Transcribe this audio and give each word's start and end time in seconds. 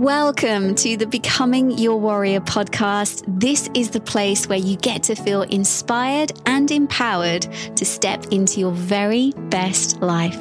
Welcome 0.00 0.76
to 0.76 0.96
the 0.96 1.06
Becoming 1.06 1.72
Your 1.72 2.00
Warrior 2.00 2.40
podcast. 2.40 3.22
This 3.28 3.68
is 3.74 3.90
the 3.90 4.00
place 4.00 4.48
where 4.48 4.58
you 4.58 4.78
get 4.78 5.02
to 5.02 5.14
feel 5.14 5.42
inspired 5.42 6.32
and 6.46 6.70
empowered 6.70 7.42
to 7.76 7.84
step 7.84 8.24
into 8.30 8.60
your 8.60 8.72
very 8.72 9.32
best 9.50 10.00
life. 10.00 10.38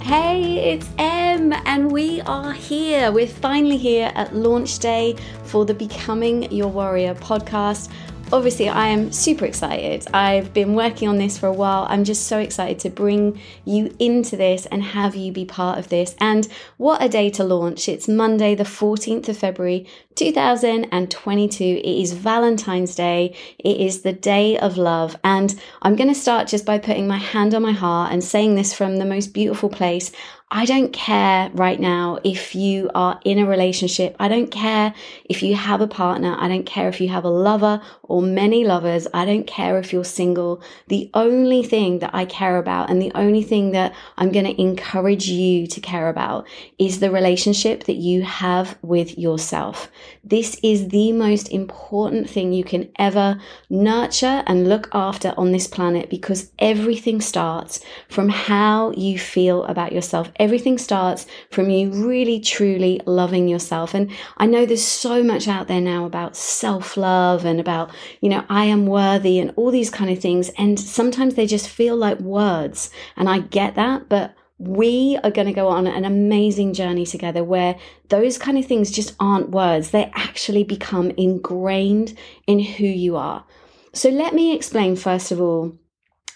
Hey, 0.00 0.72
it's 0.72 0.88
Em, 0.98 1.52
and 1.52 1.92
we 1.92 2.20
are 2.22 2.52
here. 2.52 3.12
We're 3.12 3.28
finally 3.28 3.76
here 3.76 4.10
at 4.16 4.34
launch 4.34 4.80
day 4.80 5.14
for 5.44 5.64
the 5.64 5.74
Becoming 5.74 6.50
Your 6.50 6.66
Warrior 6.66 7.14
podcast 7.14 7.92
obviously, 8.32 8.68
I 8.68 8.88
am 8.88 9.12
super 9.12 9.44
excited. 9.44 10.06
I've 10.12 10.52
been 10.52 10.74
working 10.74 11.08
on 11.08 11.18
this 11.18 11.38
for 11.38 11.46
a 11.46 11.52
while. 11.52 11.86
I'm 11.88 12.04
just 12.04 12.26
so 12.26 12.38
excited 12.38 12.78
to 12.80 12.90
bring 12.90 13.40
you 13.64 13.94
into 13.98 14.36
this 14.36 14.66
and 14.66 14.82
have 14.82 15.14
you 15.14 15.32
be 15.32 15.44
part 15.44 15.78
of 15.78 15.88
this. 15.88 16.14
And 16.18 16.48
what 16.76 17.02
a 17.02 17.08
day 17.08 17.30
to 17.30 17.44
launch! 17.44 17.88
It's 17.88 18.08
Monday, 18.08 18.54
the 18.54 18.64
14th 18.64 19.28
of 19.28 19.38
February, 19.38 19.86
2022. 20.14 21.64
It 21.64 21.84
is 21.84 22.12
Valentine's 22.12 22.94
Day. 22.94 23.34
It 23.58 23.80
is 23.80 24.02
the 24.02 24.12
day 24.12 24.58
of 24.58 24.76
love. 24.76 25.16
And 25.22 25.54
I'm 25.82 25.96
going 25.96 26.08
to 26.08 26.14
start 26.14 26.48
just 26.48 26.64
by 26.64 26.78
putting 26.78 27.06
my 27.06 27.18
hand 27.18 27.54
on 27.54 27.62
my 27.62 27.72
heart 27.72 28.12
and 28.12 28.22
saying 28.22 28.54
this 28.54 28.74
from 28.74 28.96
the 28.96 29.04
most 29.04 29.28
beautiful 29.28 29.68
place. 29.68 30.12
I 30.50 30.64
don't 30.64 30.94
care 30.94 31.50
right 31.52 31.78
now 31.78 32.20
if 32.24 32.54
you 32.54 32.90
are 32.94 33.20
in 33.22 33.38
a 33.38 33.44
relationship. 33.44 34.16
I 34.18 34.28
don't 34.28 34.50
care 34.50 34.94
if 35.26 35.42
you 35.42 35.54
have 35.54 35.82
a 35.82 35.86
partner. 35.86 36.36
I 36.38 36.48
don't 36.48 36.64
care 36.64 36.88
if 36.88 37.02
you 37.02 37.08
have 37.10 37.24
a 37.24 37.28
lover 37.28 37.82
or 38.04 38.22
many 38.22 38.64
lovers. 38.64 39.06
I 39.12 39.26
don't 39.26 39.46
care 39.46 39.78
if 39.78 39.92
you're 39.92 40.04
single. 40.04 40.62
The 40.86 41.10
only 41.12 41.62
thing 41.62 41.98
that 41.98 42.14
I 42.14 42.24
care 42.24 42.56
about 42.56 42.88
and 42.88 43.02
the 43.02 43.12
only 43.14 43.42
thing 43.42 43.72
that 43.72 43.94
I'm 44.16 44.32
going 44.32 44.46
to 44.46 44.58
encourage 44.58 45.28
you 45.28 45.66
to 45.66 45.80
care 45.82 46.08
about 46.08 46.46
is 46.78 47.00
the 47.00 47.10
relationship 47.10 47.84
that 47.84 47.96
you 47.96 48.22
have 48.22 48.78
with 48.80 49.18
yourself. 49.18 49.90
This 50.24 50.58
is 50.62 50.88
the 50.88 51.12
most 51.12 51.50
important 51.50 52.30
thing 52.30 52.54
you 52.54 52.64
can 52.64 52.90
ever 52.98 53.38
nurture 53.68 54.42
and 54.46 54.66
look 54.66 54.88
after 54.94 55.34
on 55.36 55.52
this 55.52 55.66
planet 55.66 56.08
because 56.08 56.50
everything 56.58 57.20
starts 57.20 57.84
from 58.08 58.30
how 58.30 58.92
you 58.92 59.18
feel 59.18 59.64
about 59.64 59.92
yourself 59.92 60.32
Everything 60.38 60.78
starts 60.78 61.26
from 61.50 61.70
you 61.70 61.90
really 61.90 62.40
truly 62.40 63.00
loving 63.06 63.48
yourself. 63.48 63.94
And 63.94 64.10
I 64.36 64.46
know 64.46 64.66
there's 64.66 64.84
so 64.84 65.22
much 65.22 65.48
out 65.48 65.68
there 65.68 65.80
now 65.80 66.04
about 66.04 66.36
self 66.36 66.96
love 66.96 67.44
and 67.44 67.60
about, 67.60 67.90
you 68.20 68.28
know, 68.28 68.44
I 68.48 68.64
am 68.64 68.86
worthy 68.86 69.38
and 69.38 69.52
all 69.56 69.70
these 69.70 69.90
kind 69.90 70.10
of 70.10 70.18
things. 70.18 70.50
And 70.58 70.78
sometimes 70.78 71.34
they 71.34 71.46
just 71.46 71.68
feel 71.68 71.96
like 71.96 72.20
words. 72.20 72.90
And 73.16 73.28
I 73.28 73.40
get 73.40 73.74
that, 73.74 74.08
but 74.08 74.34
we 74.58 75.16
are 75.22 75.30
going 75.30 75.46
to 75.46 75.52
go 75.52 75.68
on 75.68 75.86
an 75.86 76.04
amazing 76.04 76.74
journey 76.74 77.06
together 77.06 77.44
where 77.44 77.76
those 78.08 78.38
kind 78.38 78.58
of 78.58 78.66
things 78.66 78.90
just 78.90 79.14
aren't 79.20 79.50
words. 79.50 79.90
They 79.90 80.10
actually 80.14 80.64
become 80.64 81.10
ingrained 81.12 82.18
in 82.46 82.58
who 82.58 82.86
you 82.86 83.16
are. 83.16 83.44
So 83.92 84.08
let 84.08 84.34
me 84.34 84.54
explain, 84.54 84.96
first 84.96 85.30
of 85.30 85.40
all, 85.40 85.78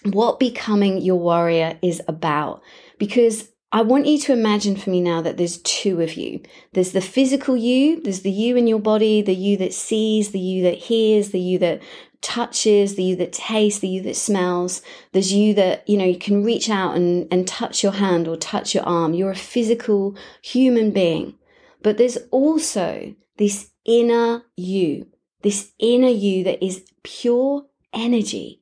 what 0.03 0.39
becoming 0.39 1.01
your 1.01 1.17
warrior 1.17 1.77
is 1.81 2.01
about. 2.07 2.61
Because 2.97 3.49
I 3.75 3.81
want 3.81 4.05
you 4.05 4.19
to 4.19 4.33
imagine 4.33 4.75
for 4.75 4.91
me 4.91 5.01
now 5.01 5.21
that 5.21 5.37
there's 5.37 5.57
two 5.57 5.99
of 6.01 6.13
you. 6.13 6.43
There's 6.73 6.91
the 6.91 7.01
physical 7.01 7.57
you, 7.57 7.99
there's 8.03 8.21
the 8.21 8.29
you 8.29 8.55
in 8.55 8.67
your 8.67 8.79
body, 8.79 9.23
the 9.23 9.33
you 9.33 9.57
that 9.57 9.73
sees, 9.73 10.29
the 10.29 10.39
you 10.39 10.61
that 10.61 10.77
hears, 10.77 11.31
the 11.31 11.39
you 11.39 11.57
that 11.57 11.81
touches, 12.21 12.93
the 12.93 13.03
you 13.03 13.15
that 13.15 13.33
tastes, 13.33 13.79
the 13.79 13.87
you 13.87 14.03
that 14.03 14.15
smells. 14.15 14.83
There's 15.11 15.33
you 15.33 15.55
that, 15.55 15.89
you 15.89 15.97
know, 15.97 16.05
you 16.05 16.19
can 16.19 16.43
reach 16.43 16.69
out 16.69 16.95
and, 16.95 17.27
and 17.31 17.47
touch 17.47 17.81
your 17.81 17.93
hand 17.93 18.27
or 18.27 18.37
touch 18.37 18.75
your 18.75 18.83
arm. 18.83 19.15
You're 19.15 19.31
a 19.31 19.35
physical 19.35 20.15
human 20.43 20.91
being. 20.91 21.33
But 21.81 21.97
there's 21.97 22.19
also 22.29 23.15
this 23.37 23.71
inner 23.85 24.43
you, 24.55 25.07
this 25.41 25.71
inner 25.79 26.09
you 26.09 26.43
that 26.43 26.63
is 26.63 26.85
pure 27.01 27.65
energy. 27.91 28.61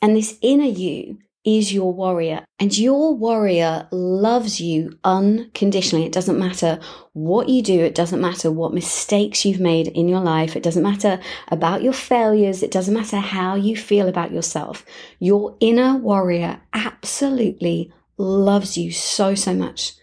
And 0.00 0.14
this 0.16 0.38
inner 0.40 0.64
you 0.66 1.18
is 1.44 1.72
your 1.72 1.92
warrior 1.92 2.44
and 2.58 2.76
your 2.76 3.14
warrior 3.14 3.88
loves 3.90 4.60
you 4.60 4.98
unconditionally. 5.02 6.06
It 6.06 6.12
doesn't 6.12 6.38
matter 6.38 6.78
what 7.12 7.48
you 7.48 7.62
do. 7.62 7.80
It 7.80 7.94
doesn't 7.94 8.20
matter 8.20 8.50
what 8.50 8.72
mistakes 8.72 9.44
you've 9.44 9.60
made 9.60 9.88
in 9.88 10.08
your 10.08 10.20
life. 10.20 10.54
It 10.54 10.62
doesn't 10.62 10.82
matter 10.82 11.20
about 11.48 11.82
your 11.82 11.92
failures. 11.92 12.62
It 12.62 12.70
doesn't 12.70 12.94
matter 12.94 13.18
how 13.18 13.56
you 13.56 13.76
feel 13.76 14.08
about 14.08 14.32
yourself. 14.32 14.84
Your 15.18 15.56
inner 15.60 15.96
warrior 15.96 16.60
absolutely 16.72 17.92
loves 18.16 18.78
you 18.78 18.92
so, 18.92 19.34
so 19.34 19.54
much. 19.54 19.94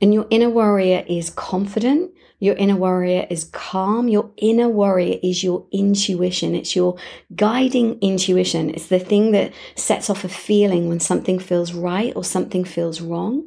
And 0.00 0.12
your 0.12 0.26
inner 0.30 0.50
warrior 0.50 1.04
is 1.08 1.30
confident. 1.30 2.12
Your 2.38 2.54
inner 2.56 2.76
warrior 2.76 3.26
is 3.30 3.44
calm. 3.44 4.08
Your 4.08 4.30
inner 4.36 4.68
warrior 4.68 5.18
is 5.22 5.42
your 5.42 5.66
intuition. 5.72 6.54
It's 6.54 6.76
your 6.76 6.98
guiding 7.34 7.98
intuition. 8.00 8.70
It's 8.70 8.88
the 8.88 8.98
thing 8.98 9.32
that 9.32 9.54
sets 9.74 10.10
off 10.10 10.24
a 10.24 10.28
feeling 10.28 10.88
when 10.88 11.00
something 11.00 11.38
feels 11.38 11.72
right 11.72 12.12
or 12.14 12.24
something 12.24 12.64
feels 12.64 13.00
wrong. 13.00 13.46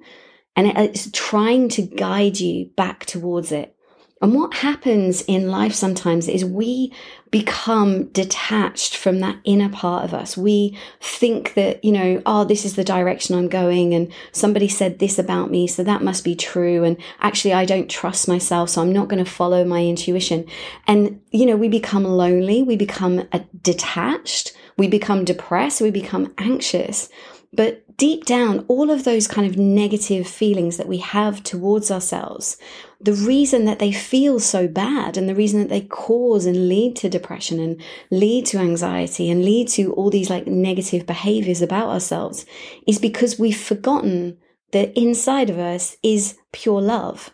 And 0.55 0.67
it's 0.67 1.09
trying 1.11 1.69
to 1.69 1.83
guide 1.83 2.39
you 2.39 2.71
back 2.75 3.05
towards 3.05 3.51
it. 3.51 3.75
And 4.21 4.35
what 4.35 4.55
happens 4.55 5.21
in 5.21 5.47
life 5.47 5.73
sometimes 5.73 6.27
is 6.27 6.43
we 6.43 6.91
become 7.31 8.05
detached 8.07 8.97
from 8.97 9.19
that 9.19 9.37
inner 9.45 9.69
part 9.69 10.03
of 10.03 10.13
us. 10.13 10.35
We 10.35 10.77
think 10.99 11.53
that, 11.53 11.83
you 11.85 11.91
know, 11.93 12.21
oh, 12.25 12.43
this 12.43 12.65
is 12.65 12.75
the 12.75 12.83
direction 12.83 13.35
I'm 13.35 13.47
going, 13.47 13.93
and 13.93 14.11
somebody 14.33 14.67
said 14.67 14.99
this 14.99 15.19
about 15.19 15.51
me, 15.51 15.67
so 15.67 15.83
that 15.83 16.03
must 16.03 16.25
be 16.25 16.35
true. 16.35 16.83
And 16.83 16.97
actually, 17.21 17.53
I 17.53 17.63
don't 17.63 17.89
trust 17.89 18.27
myself, 18.27 18.71
so 18.71 18.81
I'm 18.81 18.91
not 18.91 19.07
going 19.07 19.23
to 19.23 19.29
follow 19.29 19.63
my 19.63 19.85
intuition. 19.85 20.45
And, 20.85 21.21
you 21.31 21.45
know, 21.45 21.55
we 21.55 21.69
become 21.69 22.03
lonely, 22.03 22.61
we 22.61 22.75
become 22.75 23.25
uh, 23.31 23.39
detached, 23.61 24.53
we 24.77 24.87
become 24.87 25.23
depressed, 25.23 25.79
we 25.79 25.91
become 25.91 26.33
anxious. 26.37 27.07
But 27.51 27.97
deep 27.97 28.25
down, 28.25 28.65
all 28.67 28.91
of 28.91 29.03
those 29.03 29.27
kind 29.27 29.47
of 29.47 29.57
negative 29.57 30.27
feelings 30.27 30.77
that 30.77 30.87
we 30.87 30.97
have 30.97 31.43
towards 31.43 31.89
ourselves, 31.89 32.57
the 33.01 33.13
reason 33.13 33.65
that 33.65 33.79
they 33.79 33.91
feel 33.91 34.39
so 34.39 34.67
bad 34.67 35.17
and 35.17 35.27
the 35.27 35.35
reason 35.35 35.59
that 35.61 35.69
they 35.69 35.81
cause 35.81 36.45
and 36.45 36.69
lead 36.69 36.95
to 36.97 37.09
depression 37.09 37.59
and 37.59 37.81
lead 38.11 38.45
to 38.47 38.59
anxiety 38.59 39.29
and 39.29 39.43
lead 39.43 39.67
to 39.69 39.93
all 39.93 40.09
these 40.09 40.29
like 40.29 40.45
negative 40.47 41.07
behaviors 41.07 41.61
about 41.61 41.89
ourselves 41.89 42.45
is 42.85 42.99
because 42.99 43.39
we've 43.39 43.59
forgotten 43.59 44.37
that 44.71 44.95
inside 44.97 45.49
of 45.49 45.57
us 45.57 45.97
is 46.03 46.37
pure 46.51 46.81
love. 46.81 47.31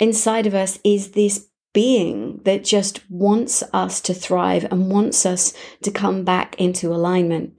Inside 0.00 0.46
of 0.46 0.54
us 0.54 0.80
is 0.82 1.12
this 1.12 1.48
being 1.72 2.40
that 2.44 2.64
just 2.64 3.08
wants 3.10 3.62
us 3.72 4.00
to 4.00 4.14
thrive 4.14 4.64
and 4.70 4.90
wants 4.90 5.26
us 5.26 5.52
to 5.82 5.90
come 5.90 6.24
back 6.24 6.54
into 6.58 6.92
alignment. 6.92 7.52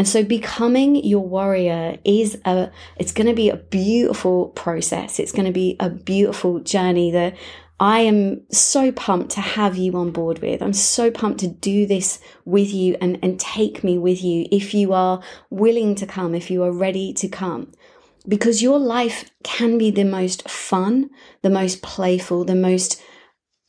And 0.00 0.08
so 0.08 0.24
becoming 0.24 0.96
your 1.04 1.20
warrior 1.20 1.98
is 2.06 2.38
a, 2.46 2.70
it's 2.96 3.12
going 3.12 3.26
to 3.26 3.34
be 3.34 3.50
a 3.50 3.58
beautiful 3.58 4.48
process. 4.48 5.18
It's 5.18 5.30
going 5.30 5.44
to 5.44 5.52
be 5.52 5.76
a 5.78 5.90
beautiful 5.90 6.58
journey 6.60 7.10
that 7.10 7.36
I 7.78 7.98
am 8.00 8.50
so 8.50 8.92
pumped 8.92 9.32
to 9.32 9.42
have 9.42 9.76
you 9.76 9.92
on 9.98 10.10
board 10.10 10.38
with. 10.38 10.62
I'm 10.62 10.72
so 10.72 11.10
pumped 11.10 11.40
to 11.40 11.48
do 11.48 11.84
this 11.84 12.18
with 12.46 12.72
you 12.72 12.96
and, 13.02 13.18
and 13.22 13.38
take 13.38 13.84
me 13.84 13.98
with 13.98 14.24
you 14.24 14.46
if 14.50 14.72
you 14.72 14.94
are 14.94 15.22
willing 15.50 15.94
to 15.96 16.06
come, 16.06 16.34
if 16.34 16.50
you 16.50 16.62
are 16.62 16.72
ready 16.72 17.12
to 17.12 17.28
come. 17.28 17.70
Because 18.26 18.62
your 18.62 18.78
life 18.78 19.30
can 19.42 19.76
be 19.76 19.90
the 19.90 20.04
most 20.04 20.48
fun, 20.48 21.10
the 21.42 21.50
most 21.50 21.82
playful, 21.82 22.46
the 22.46 22.54
most 22.54 23.02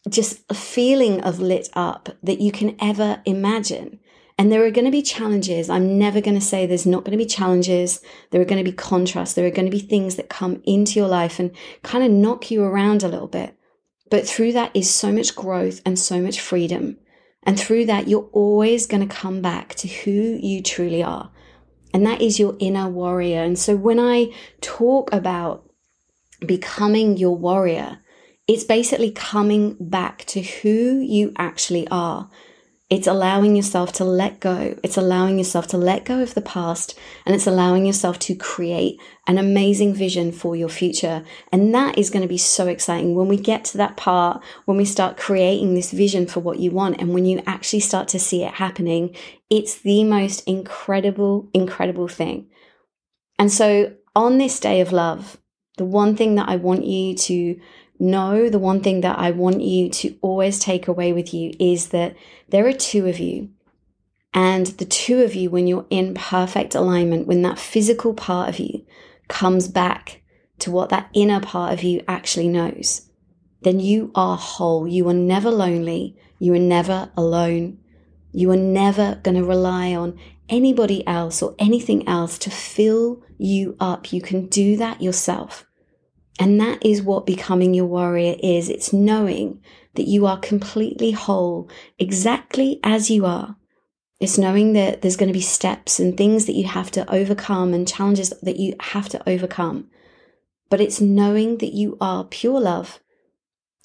just 0.10 0.46
a 0.50 0.54
feeling 0.54 1.20
of 1.22 1.42
lit 1.42 1.68
up 1.74 2.08
that 2.24 2.40
you 2.40 2.54
can 2.54 2.78
ever 2.80 3.22
imagine. 3.26 4.00
And 4.42 4.52
there 4.52 4.66
are 4.66 4.72
going 4.72 4.86
to 4.86 4.92
be 4.92 5.04
challenges. 5.04 5.70
I'm 5.70 6.00
never 6.00 6.20
going 6.20 6.34
to 6.34 6.44
say 6.44 6.66
there's 6.66 6.88
not 6.88 7.04
going 7.04 7.12
to 7.12 7.24
be 7.24 7.28
challenges. 7.28 8.02
There 8.32 8.42
are 8.42 8.46
going 8.46 8.58
to 8.58 8.72
be 8.72 8.76
contrasts. 8.76 9.34
There 9.36 9.46
are 9.46 9.52
going 9.52 9.70
to 9.70 9.72
be 9.72 9.78
things 9.78 10.16
that 10.16 10.30
come 10.30 10.64
into 10.66 11.00
your 11.00 11.08
life 11.08 11.38
and 11.38 11.52
kind 11.84 12.04
of 12.04 12.10
knock 12.10 12.50
you 12.50 12.64
around 12.64 13.04
a 13.04 13.08
little 13.08 13.28
bit. 13.28 13.56
But 14.10 14.28
through 14.28 14.54
that 14.54 14.72
is 14.76 14.92
so 14.92 15.12
much 15.12 15.36
growth 15.36 15.80
and 15.86 16.00
so 16.00 16.20
much 16.20 16.40
freedom. 16.40 16.98
And 17.44 17.60
through 17.60 17.86
that, 17.86 18.08
you're 18.08 18.32
always 18.32 18.88
going 18.88 19.08
to 19.08 19.16
come 19.16 19.44
back 19.44 19.76
to 19.76 19.88
who 19.88 20.40
you 20.42 20.64
truly 20.64 21.04
are. 21.04 21.30
And 21.94 22.04
that 22.08 22.20
is 22.20 22.40
your 22.40 22.56
inner 22.58 22.90
warrior. 22.90 23.44
And 23.44 23.60
so 23.60 23.76
when 23.76 24.00
I 24.00 24.34
talk 24.60 25.14
about 25.14 25.70
becoming 26.44 27.16
your 27.16 27.38
warrior, 27.38 28.00
it's 28.48 28.64
basically 28.64 29.12
coming 29.12 29.78
back 29.80 30.26
to 30.26 30.42
who 30.42 31.00
you 31.00 31.32
actually 31.38 31.88
are 31.90 32.28
it's 32.92 33.08
allowing 33.08 33.56
yourself 33.56 33.94
to 33.94 34.04
let 34.04 34.42
go. 34.42 34.78
It's 34.84 34.98
allowing 34.98 35.38
yourself 35.38 35.66
to 35.68 35.78
let 35.78 36.04
go 36.04 36.22
of 36.22 36.34
the 36.34 36.42
past 36.42 37.00
and 37.26 37.34
it's 37.34 37.48
allowing 37.48 37.86
yourself 37.86 38.20
to 38.20 38.36
create 38.36 39.00
an 39.28 39.38
amazing 39.38 39.94
vision 39.94 40.34
for 40.34 40.58
your 40.58 40.68
future. 40.68 41.24
And 41.54 41.74
that 41.74 41.98
is 41.98 42.10
going 42.10 42.22
to 42.22 42.28
be 42.28 42.38
so 42.38 42.68
exciting 42.68 43.16
when 43.16 43.30
we 43.30 43.38
get 43.38 43.64
to 43.66 43.78
that 43.78 43.96
part, 43.96 44.44
when 44.66 44.76
we 44.76 44.84
start 44.84 45.16
creating 45.16 45.74
this 45.74 45.92
vision 45.92 46.28
for 46.28 46.42
what 46.42 46.60
you 46.60 46.72
want 46.72 47.00
and 47.00 47.14
when 47.14 47.26
you 47.26 47.42
actually 47.48 47.80
start 47.80 48.10
to 48.10 48.20
see 48.20 48.44
it 48.44 48.56
happening. 48.56 49.16
It's 49.50 49.76
the 49.80 50.04
most 50.04 50.46
incredible, 50.46 51.50
incredible 51.54 52.10
thing. 52.10 52.50
And 53.40 53.50
so 53.50 53.96
on 54.18 54.38
this 54.38 54.60
day 54.60 54.82
of 54.82 54.92
love, 54.92 55.38
The 55.78 55.86
one 55.86 56.16
thing 56.16 56.36
that 56.36 56.50
I 56.50 56.58
want 56.58 56.86
you 56.86 57.16
to 57.16 57.60
know, 58.02 58.50
the 58.50 58.60
one 58.60 58.82
thing 58.82 59.02
that 59.02 59.18
I 59.18 59.32
want 59.32 59.62
you 59.62 59.90
to 59.90 60.18
always 60.22 60.60
take 60.60 60.88
away 60.88 61.14
with 61.14 61.34
you 61.34 61.54
is 61.60 61.90
that 61.90 62.16
there 62.50 62.68
are 62.68 62.74
two 62.74 63.08
of 63.08 63.20
you. 63.20 63.50
And 64.34 64.68
the 64.68 64.86
two 64.86 65.22
of 65.22 65.36
you, 65.36 65.50
when 65.50 65.68
you're 65.68 65.86
in 65.90 66.14
perfect 66.14 66.74
alignment, 66.76 67.28
when 67.28 67.42
that 67.44 67.60
physical 67.60 68.14
part 68.14 68.50
of 68.50 68.60
you 68.60 68.86
comes 69.28 69.68
back 69.68 70.22
to 70.60 70.72
what 70.72 70.90
that 70.90 71.10
inner 71.14 71.40
part 71.40 71.74
of 71.74 71.84
you 71.84 72.04
actually 72.08 72.48
knows, 72.48 73.10
then 73.62 73.80
you 73.80 74.12
are 74.16 74.38
whole. 74.38 74.88
You 74.88 75.08
are 75.10 75.14
never 75.14 75.52
lonely. 75.52 76.18
You 76.40 76.54
are 76.54 76.60
never 76.60 77.12
alone. 77.16 77.78
You 78.32 78.52
are 78.52 78.58
never 78.58 79.20
going 79.24 79.36
to 79.36 79.44
rely 79.44 79.94
on 79.94 80.18
anybody 80.50 81.06
else 81.06 81.42
or 81.42 81.56
anything 81.60 82.08
else 82.08 82.38
to 82.40 82.50
fill 82.50 83.22
you 83.38 83.76
up. 83.80 84.14
You 84.14 84.22
can 84.22 84.48
do 84.48 84.78
that 84.78 85.02
yourself. 85.02 85.66
And 86.42 86.60
that 86.60 86.84
is 86.84 87.04
what 87.04 87.28
becoming 87.28 87.76
your 87.76 87.86
warrior 87.86 88.36
is. 88.42 88.68
It's 88.68 88.92
knowing 88.92 89.62
that 89.94 90.08
you 90.08 90.26
are 90.26 90.40
completely 90.40 91.12
whole, 91.12 91.70
exactly 92.00 92.80
as 92.84 93.12
you 93.12 93.28
are. 93.28 93.58
It's 94.20 94.40
knowing 94.40 94.74
that 94.74 95.04
there's 95.04 95.18
going 95.18 95.30
to 95.30 95.38
be 95.38 95.40
steps 95.40 96.00
and 96.00 96.18
things 96.18 96.48
that 96.48 96.56
you 96.56 96.66
have 96.66 96.90
to 96.92 97.08
overcome 97.14 97.76
and 97.76 97.88
challenges 97.88 98.34
that 98.42 98.58
you 98.58 98.74
have 98.80 99.08
to 99.10 99.30
overcome. 99.30 99.92
But 100.72 100.82
it's 100.82 101.00
knowing 101.00 101.60
that 101.60 101.74
you 101.74 101.96
are 102.02 102.24
pure 102.24 102.60
love. 102.60 103.00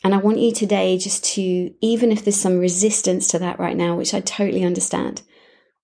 And 0.03 0.15
I 0.15 0.19
want 0.19 0.39
you 0.39 0.51
today 0.51 0.97
just 0.97 1.25
to, 1.35 1.75
even 1.83 2.11
if 2.11 2.25
there's 2.25 2.41
some 2.41 2.57
resistance 2.57 3.29
to 3.29 3.39
that 3.39 3.59
right 3.59 3.77
now, 3.77 3.97
which 3.97 4.15
I 4.15 4.21
totally 4.21 4.65
understand, 4.65 5.21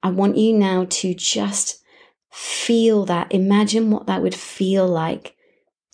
I 0.02 0.08
want 0.08 0.38
you 0.38 0.54
now 0.54 0.86
to 0.88 1.12
just 1.12 1.82
feel 2.30 3.04
that. 3.04 3.30
Imagine 3.30 3.90
what 3.90 4.06
that 4.06 4.22
would 4.22 4.34
feel 4.34 4.88
like 4.88 5.36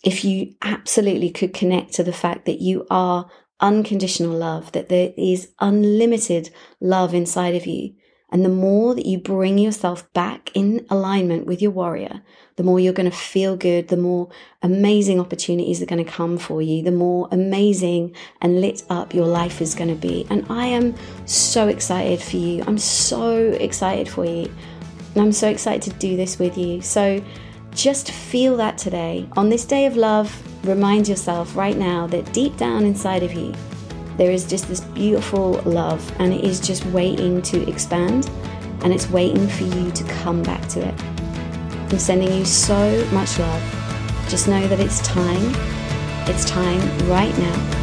if 0.03 0.23
you 0.23 0.55
absolutely 0.61 1.29
could 1.29 1.53
connect 1.53 1.93
to 1.93 2.03
the 2.03 2.13
fact 2.13 2.45
that 2.45 2.61
you 2.61 2.85
are 2.89 3.29
unconditional 3.59 4.35
love, 4.35 4.71
that 4.71 4.89
there 4.89 5.11
is 5.17 5.51
unlimited 5.59 6.49
love 6.79 7.13
inside 7.13 7.55
of 7.55 7.65
you. 7.65 7.93
And 8.31 8.45
the 8.45 8.49
more 8.49 8.93
that 8.93 9.07
you 9.07 9.17
bring 9.17 9.57
yourself 9.57 10.11
back 10.13 10.51
in 10.53 10.85
alignment 10.89 11.47
with 11.47 11.63
your 11.63 11.71
warrior, 11.71 12.21
the 12.57 12.63
more 12.63 12.79
you're 12.79 12.93
going 12.93 13.09
to 13.09 13.17
feel 13.17 13.57
good, 13.57 13.87
the 13.87 13.97
more 13.97 14.29
amazing 14.61 15.19
opportunities 15.19 15.81
are 15.81 15.87
going 15.87 16.03
to 16.03 16.09
come 16.09 16.37
for 16.37 16.61
you, 16.61 16.83
the 16.83 16.91
more 16.91 17.27
amazing 17.31 18.15
and 18.41 18.61
lit 18.61 18.83
up 18.89 19.15
your 19.15 19.25
life 19.25 19.61
is 19.61 19.73
going 19.73 19.89
to 19.89 19.95
be. 19.95 20.27
And 20.29 20.45
I 20.47 20.67
am 20.67 20.93
so 21.25 21.67
excited 21.67 22.21
for 22.21 22.37
you. 22.37 22.63
I'm 22.67 22.77
so 22.77 23.35
excited 23.35 24.07
for 24.07 24.25
you. 24.25 24.53
And 25.15 25.23
I'm 25.23 25.31
so 25.31 25.49
excited 25.49 25.91
to 25.91 25.97
do 25.97 26.15
this 26.15 26.37
with 26.37 26.55
you. 26.55 26.81
So 26.81 27.23
just 27.73 28.11
feel 28.11 28.57
that 28.57 28.77
today. 28.77 29.27
On 29.37 29.49
this 29.49 29.65
day 29.65 29.85
of 29.85 29.95
love, 29.95 30.43
remind 30.67 31.07
yourself 31.07 31.55
right 31.55 31.77
now 31.77 32.07
that 32.07 32.31
deep 32.33 32.57
down 32.57 32.85
inside 32.85 33.23
of 33.23 33.33
you, 33.33 33.53
there 34.17 34.31
is 34.31 34.45
just 34.45 34.67
this 34.67 34.81
beautiful 34.81 35.61
love 35.65 36.11
and 36.19 36.33
it 36.33 36.43
is 36.43 36.59
just 36.59 36.85
waiting 36.87 37.41
to 37.43 37.67
expand 37.69 38.29
and 38.81 38.93
it's 38.93 39.09
waiting 39.09 39.47
for 39.47 39.63
you 39.63 39.91
to 39.91 40.03
come 40.05 40.43
back 40.43 40.67
to 40.69 40.87
it. 40.87 41.01
I'm 41.91 41.99
sending 41.99 42.31
you 42.33 42.45
so 42.45 43.05
much 43.11 43.39
love. 43.39 44.25
Just 44.27 44.47
know 44.47 44.67
that 44.67 44.79
it's 44.79 44.99
time. 45.01 45.53
It's 46.27 46.45
time 46.45 46.81
right 47.07 47.35
now 47.37 47.78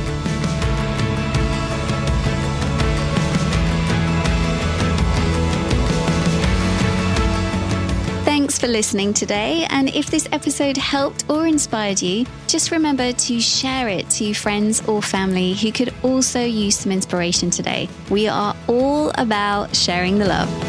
for 8.66 8.72
listening 8.72 9.14
today. 9.14 9.64
And 9.70 9.88
if 9.94 10.06
this 10.06 10.28
episode 10.32 10.76
helped 10.76 11.24
or 11.30 11.46
inspired 11.46 12.02
you, 12.02 12.26
just 12.48 12.72
remember 12.72 13.12
to 13.12 13.40
share 13.40 13.88
it 13.88 14.10
to 14.10 14.34
friends 14.34 14.86
or 14.88 15.00
family 15.02 15.54
who 15.54 15.70
could 15.70 15.94
also 16.02 16.40
use 16.40 16.78
some 16.78 16.90
inspiration 16.90 17.50
today. 17.50 17.88
We 18.10 18.26
are 18.26 18.56
all 18.66 19.12
about 19.14 19.76
sharing 19.76 20.18
the 20.18 20.26
love. 20.26 20.65